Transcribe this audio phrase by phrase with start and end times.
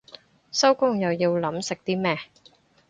[0.51, 2.19] 收工又要諗食啲乜